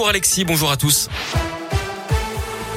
Bonjour 0.00 0.10
Alexis, 0.10 0.44
bonjour 0.44 0.70
à 0.70 0.76
tous. 0.76 1.08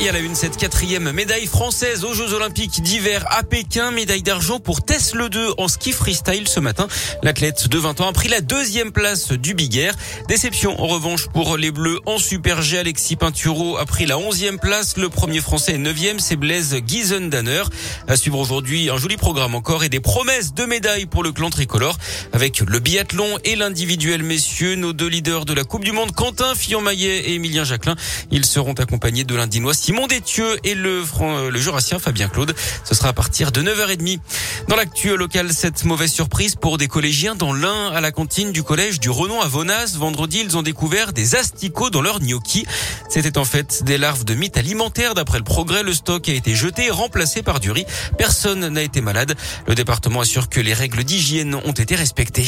Et 0.04 0.10
à 0.10 0.14
la 0.14 0.20
une, 0.20 0.34
cette 0.34 0.58
quatrième 0.58 1.12
médaille 1.12 1.46
française 1.46 2.04
aux 2.06 2.16
Jeux 2.16 2.34
Olympiques 2.34 2.82
d'hiver 2.82 3.24
à 3.30 3.44
Pékin. 3.44 3.92
Médaille 3.92 4.24
d'argent 4.24 4.60
pour 4.60 4.84
Tesla 4.84 5.30
2 5.30 5.54
en 5.60 5.68
ski 5.68 5.92
freestyle 5.92 6.48
ce 6.48 6.60
matin. 6.60 6.88
L'athlète 7.22 7.68
de 7.68 7.78
20 7.78 8.02
ans 8.02 8.08
a 8.08 8.12
pris 8.12 8.28
la 8.28 8.42
deuxième 8.42 8.92
place 8.92 9.32
du 9.32 9.54
Big 9.54 9.78
Air. 9.78 9.94
Déception 10.28 10.82
en 10.82 10.88
revanche 10.88 11.28
pour 11.28 11.56
les 11.56 11.70
Bleus 11.70 12.00
en 12.08 12.18
Super 12.18 12.64
G. 12.64 12.80
Alexis 12.80 13.16
Pinturo 13.16 13.78
a 13.78 13.86
pris 13.86 14.08
la 14.08 14.18
onzième 14.18 14.58
place. 14.58 14.98
Le 14.98 15.08
premier 15.08 15.40
français 15.40 15.74
est 15.74 15.78
neuvième, 15.78 16.18
c'est 16.18 16.36
Blaise 16.36 16.76
Giesendanner. 16.88 17.62
À 18.08 18.18
suivre 18.18 18.40
aujourd'hui 18.40 18.90
un 18.90 18.98
joli 18.98 19.18
programme 19.18 19.54
encore 19.54 19.84
et 19.84 19.90
des 19.90 20.00
promesses 20.00 20.56
de 20.56 20.66
médailles 20.66 21.06
pour 21.06 21.22
le 21.22 21.32
clan 21.32 21.52
tricolore 21.52 22.00
avec 22.34 22.62
le 22.62 22.80
biathlon 22.80 23.38
et 23.44 23.56
l'individuel 23.56 24.24
messieurs. 24.24 24.74
Nos 24.74 24.94
deux 24.94 25.10
leaders 25.10 25.46
de 25.46 25.54
la 25.54 25.64
Coupe 25.64 25.84
du 25.84 25.92
Monde, 25.92 26.12
Quentin 26.12 26.56
Fillon-Maillet 26.56 27.30
et 27.30 27.36
Emilien 27.36 27.66
Jacquelin. 27.66 27.96
Ils 28.32 28.46
seront 28.46 28.74
accompagnés 28.74 29.26
de 29.26 29.36
l'Indinois 29.36 29.76
Simon 29.92 30.08
Détieux 30.08 30.58
et 30.64 30.74
le, 30.74 31.04
le 31.50 31.60
Jurassien 31.60 32.00
Fabien 32.00 32.30
Claude. 32.30 32.56
Ce 32.86 32.96
sera 32.96 33.10
à 33.10 33.14
partir 33.14 33.52
de 33.52 33.62
9h30. 33.62 34.22
Dans 34.70 34.78
l'actu 34.78 35.18
local, 35.18 35.52
cette 35.52 35.84
mauvaise 35.84 36.14
surprise 36.14 36.56
pour 36.56 36.78
des 36.78 36.88
collégiens 36.88 37.36
dans 37.36 37.52
l'un 37.52 37.90
à 37.92 38.00
la 38.00 38.14
cantine 38.14 38.54
du 38.54 38.64
collège 38.64 39.02
du 39.02 39.10
Renon 39.10 39.42
à 39.42 39.50
Vonas. 39.50 39.98
Vendredi, 39.98 40.44
ils 40.46 40.56
ont 40.56 40.62
découvert 40.62 41.12
des 41.12 41.36
asticots 41.36 41.90
dans 41.90 42.02
leur 42.02 42.22
gnocchi. 42.22 42.66
C'était 43.10 43.38
en 43.38 43.44
fait 43.44 43.84
des 43.84 43.98
larves 43.98 44.24
de 44.24 44.34
mythes 44.34 44.56
alimentaires. 44.56 45.14
D'après 45.14 45.40
le 45.40 45.44
progrès, 45.44 45.84
le 45.84 45.94
stock 45.94 46.30
a 46.30 46.32
été 46.32 46.56
jeté 46.56 46.86
et 46.86 46.92
remplacé 46.92 47.44
par 47.44 47.60
du 47.60 47.70
riz. 47.70 47.86
Personne 48.18 48.66
n'a 48.70 48.84
été 48.84 49.02
malade. 49.02 49.36
Le 49.68 49.76
département 49.76 50.22
assure 50.22 50.48
que 50.48 50.62
les 50.62 50.74
règles 50.74 51.04
d'hygiène 51.04 51.54
ont 51.54 51.74
été 51.74 51.96
respectées. 51.96 52.48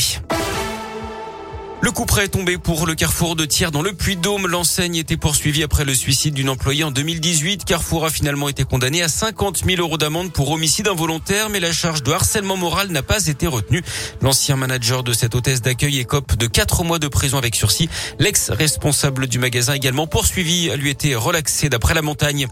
Le 1.84 1.92
coup 1.92 2.06
près 2.06 2.24
est 2.24 2.30
tombé 2.30 2.58
pour 2.58 2.88
le 2.88 2.96
Carrefour 2.96 3.36
de 3.36 3.44
Thiers 3.44 3.70
dans 3.70 3.82
le 3.82 3.92
Puy-Dôme. 3.92 4.48
L'enseigne 4.48 4.96
était 4.96 5.18
poursuivie 5.18 5.64
après 5.64 5.84
le 5.84 5.94
suicide 5.94 6.34
d'une 6.34 6.48
employée 6.48 6.86
en 6.86 6.92
2018. 6.92 7.66
Carrefour 7.66 8.06
a 8.06 8.10
finalement 8.10 8.48
été 8.48 8.64
condamné 8.64 9.04
à 9.04 9.10
50 9.10 9.66
000 9.66 9.82
euros 9.82 9.98
d'amende 9.98 10.32
pour 10.32 10.50
homicide 10.52 10.88
involontaire, 10.88 11.50
mais 11.50 11.60
la 11.60 11.74
charge 11.74 12.02
de 12.02 12.14
harcèlement 12.14 12.56
moral 12.56 12.88
n'a 12.88 13.04
pas 13.04 13.28
été 13.28 13.48
retenue. 13.48 13.84
L'ancien 14.22 14.56
manager 14.56 15.04
de 15.04 15.12
cette 15.12 15.36
hôtesse 15.36 15.62
d'accueil 15.62 16.00
écope 16.00 16.38
de 16.38 16.48
4 16.48 16.86
mois 16.86 17.00
de 17.00 17.10
prison 17.10 17.38
avec 17.38 17.54
sursis. 17.54 17.90
L'ex-responsable 18.18 19.28
du 19.28 19.38
magasin 19.38 19.74
également 19.74 20.08
poursuivi 20.08 20.70
a 20.70 20.78
lui 20.78 20.90
été 20.90 21.16
relaxé 21.16 21.68
d'après 21.68 21.94
la 21.96 22.02
montagne. 22.02 22.48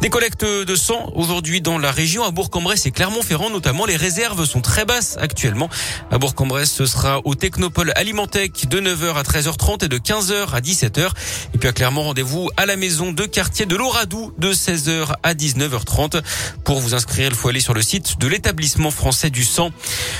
Des 0.00 0.10
collectes 0.10 0.44
de 0.44 0.74
sang 0.74 1.12
aujourd'hui 1.14 1.60
dans 1.60 1.78
la 1.78 1.92
région 1.92 2.24
à 2.24 2.32
Bourg-en-Bresse 2.32 2.86
et 2.86 2.90
Clermont-Ferrand 2.90 3.50
notamment. 3.50 3.86
Les 3.86 3.94
réserves 3.94 4.44
sont 4.46 4.62
très 4.62 4.84
basses 4.84 5.16
actuellement. 5.20 5.70
À 6.10 6.18
Bourg-en-Bresse, 6.18 6.72
ce 6.72 6.86
sera 6.86 7.20
au 7.24 7.36
Technopole 7.36 7.92
Alimentec 7.94 8.63
de 8.66 8.80
9h 8.80 9.14
à 9.14 9.22
13h30 9.22 9.84
et 9.84 9.88
de 9.88 9.98
15h 9.98 10.50
à 10.52 10.60
17h. 10.60 11.08
Et 11.54 11.58
puis 11.58 11.68
à 11.68 11.72
Clermont, 11.72 12.02
rendez-vous 12.02 12.50
à 12.56 12.66
la 12.66 12.76
maison 12.76 13.12
de 13.12 13.24
quartier 13.24 13.66
de 13.66 13.76
l'Oradou 13.76 14.32
de 14.38 14.52
16h 14.52 15.14
à 15.22 15.34
19h30. 15.34 16.22
Pour 16.64 16.80
vous 16.80 16.94
inscrire, 16.94 17.28
il 17.30 17.34
faut 17.34 17.48
aller 17.48 17.60
sur 17.60 17.74
le 17.74 17.82
site 17.82 18.18
de 18.18 18.26
l'établissement 18.26 18.90
français 18.90 19.30
du 19.30 19.44
sang. 19.44 19.70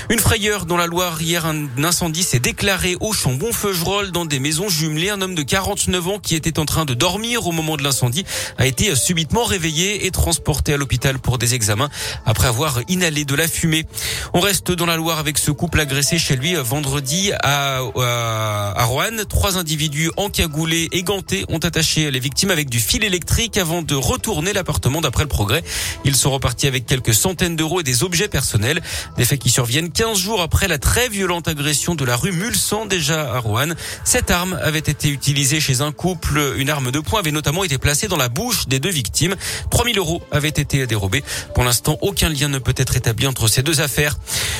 Une 0.09 0.19
frayeur 0.19 0.65
dans 0.65 0.77
la 0.77 0.87
Loire. 0.87 1.21
Hier, 1.21 1.45
un 1.45 1.67
incendie 1.83 2.23
s'est 2.23 2.39
déclaré 2.39 2.95
au 2.99 3.13
Chambon-Feugerolles 3.13 4.11
dans 4.11 4.25
des 4.25 4.39
maisons 4.39 4.69
jumelées. 4.69 5.09
Un 5.09 5.21
homme 5.21 5.35
de 5.35 5.43
49 5.43 6.07
ans 6.07 6.19
qui 6.19 6.35
était 6.35 6.59
en 6.59 6.65
train 6.65 6.85
de 6.85 6.93
dormir 6.93 7.47
au 7.47 7.51
moment 7.51 7.77
de 7.77 7.83
l'incendie 7.83 8.25
a 8.57 8.65
été 8.65 8.95
subitement 8.95 9.43
réveillé 9.43 10.05
et 10.05 10.11
transporté 10.11 10.73
à 10.73 10.77
l'hôpital 10.77 11.19
pour 11.19 11.37
des 11.37 11.53
examens 11.53 11.89
après 12.25 12.47
avoir 12.47 12.79
inhalé 12.87 13.25
de 13.25 13.35
la 13.35 13.47
fumée. 13.47 13.85
On 14.33 14.39
reste 14.39 14.71
dans 14.71 14.85
la 14.85 14.97
Loire 14.97 15.19
avec 15.19 15.37
ce 15.37 15.51
couple 15.51 15.79
agressé 15.79 16.17
chez 16.17 16.35
lui 16.35 16.55
vendredi 16.55 17.31
à, 17.41 17.79
à 17.79 18.34
à 18.75 18.83
Rouen. 18.85 19.23
Trois 19.29 19.57
individus 19.57 20.11
encagoulés 20.17 20.89
et 20.91 21.03
gantés 21.03 21.45
ont 21.49 21.59
attaché 21.59 22.11
les 22.11 22.19
victimes 22.19 22.51
avec 22.51 22.69
du 22.69 22.79
fil 22.79 23.03
électrique 23.03 23.57
avant 23.57 23.81
de 23.81 23.95
retourner 23.95 24.53
l'appartement 24.53 25.01
d'après 25.01 25.23
le 25.23 25.29
progrès. 25.29 25.63
Ils 26.03 26.15
sont 26.15 26.31
repartis 26.31 26.67
avec 26.67 26.85
quelques 26.85 27.13
centaines 27.13 27.55
d'euros 27.55 27.79
et 27.79 27.83
des 27.83 28.03
objets 28.03 28.27
personnels. 28.27 28.81
Des 29.17 29.25
faits 29.25 29.39
qui 29.39 29.49
surviennent 29.49 29.91
15 29.91 30.17
jours 30.17 30.41
après 30.41 30.67
la 30.67 30.77
très 30.77 31.09
violente 31.09 31.47
agression 31.47 31.95
de 31.95 32.05
la 32.05 32.15
rue 32.15 32.31
Mulsan 32.31 32.85
déjà 32.85 33.33
à 33.33 33.39
Rouen. 33.39 33.73
Cette 34.03 34.31
arme 34.31 34.59
avait 34.61 34.79
été 34.79 35.09
utilisée 35.09 35.59
chez 35.59 35.81
un 35.81 35.91
couple. 35.91 36.55
Une 36.57 36.69
arme 36.69 36.91
de 36.91 36.99
poing 36.99 37.19
avait 37.19 37.31
notamment 37.31 37.63
été 37.63 37.77
placée 37.77 38.07
dans 38.07 38.17
la 38.17 38.29
bouche 38.29 38.67
des 38.67 38.79
deux 38.79 38.89
victimes. 38.89 39.35
3000 39.71 39.97
euros 39.97 40.21
avaient 40.31 40.49
été 40.49 40.85
dérobés. 40.87 41.23
Pour 41.53 41.63
l'instant, 41.63 41.97
aucun 42.01 42.29
lien 42.29 42.47
ne 42.47 42.59
peut 42.59 42.75
être 42.77 42.95
établi 42.95 43.27
entre 43.27 43.47
ces 43.47 43.63
deux 43.63 43.81
affaires. 43.81 44.17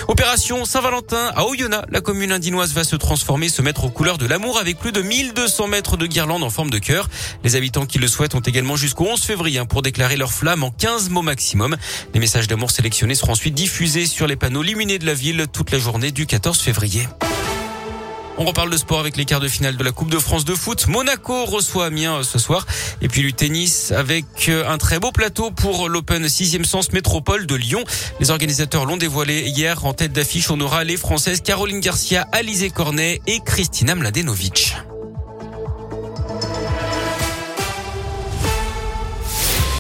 Opération 0.08 0.66
Saint-Valentin 0.66 1.32
à 1.36 1.46
Oyonnax. 1.46 1.86
La 1.90 2.02
commune 2.02 2.32
indinoise 2.32 2.74
va 2.74 2.84
se 2.84 2.96
transformer 2.96 3.50
mettre 3.66 3.84
aux 3.84 3.90
couleurs 3.90 4.20
de 4.20 4.28
l'amour 4.28 4.60
avec 4.60 4.78
plus 4.78 4.92
de 4.92 5.02
1200 5.02 5.68
mètres 5.68 5.98
de 5.98 6.06
guirlandes 6.06 6.44
en 6.44 6.52
forme 6.52 6.70
de 6.70 6.78
cœur. 6.78 7.10
Les 7.44 7.56
habitants 7.56 7.88
qui 7.88 7.98
le 7.98 8.08
souhaitent 8.08 8.36
ont 8.36 8.40
également 8.40 8.76
jusqu'au 8.76 9.06
11 9.06 9.20
février 9.20 9.58
hein, 9.58 9.66
pour 9.66 9.82
déclarer 9.82 10.18
leur 10.18 10.32
flamme 10.32 10.64
en 10.64 10.70
15 10.70 11.10
mots 11.10 11.24
maximum. 11.24 11.76
Les 12.14 12.20
messages 12.20 12.48
d'amour 12.48 12.70
sélectionnés 12.70 13.16
seront 13.16 13.32
ensuite 13.32 13.56
diffusés 13.56 14.06
sur 14.06 14.28
les 14.28 14.36
panneaux 14.36 14.62
luminés 14.62 15.00
de 15.00 15.06
la 15.08 15.16
ville 15.16 15.48
toute 15.52 15.72
la 15.72 15.80
journée 15.80 16.12
du 16.12 16.28
14 16.28 16.60
février. 16.60 17.08
On 18.38 18.44
reparle 18.44 18.70
de 18.70 18.76
sport 18.76 19.00
avec 19.00 19.16
les 19.16 19.24
quarts 19.24 19.40
de 19.40 19.48
finale 19.48 19.78
de 19.78 19.84
la 19.84 19.92
Coupe 19.92 20.10
de 20.10 20.20
France 20.20 20.44
de 20.44 20.56
foot. 20.56 20.88
Monaco 20.88 21.46
reçoit 21.46 21.86
Amiens 21.86 22.18
euh, 22.18 22.24
ce 22.24 22.38
soir. 22.38 22.66
Et 23.02 23.08
puis 23.08 23.22
du 23.22 23.34
tennis 23.34 23.94
avec 23.94 24.26
euh, 24.50 24.68
un 24.70 24.78
très 24.78 25.00
beau 25.00 25.14
plateau 25.14 25.52
pour 25.52 25.88
l'Open 25.88 26.26
6e 26.26 26.66
sens 26.66 26.92
métropole 26.92 27.48
de 27.48 27.56
Lyon. 27.56 27.84
Les 28.20 28.32
organisateurs 28.32 28.86
l'ont 28.86 28.98
dévoilé 28.98 29.44
hier. 29.44 29.86
En 29.86 29.94
tête 29.94 30.12
d'affiche, 30.12 30.52
on 30.52 30.60
aura 30.60 30.84
les 30.84 30.98
Françaises 30.98 31.42
Caroline 31.42 31.80
Garcia, 31.80 32.28
Alizé 32.34 32.70
Cornet 32.70 33.22
et 33.26 33.40
Christina 33.46 33.96
Mladenovic. 33.96 34.76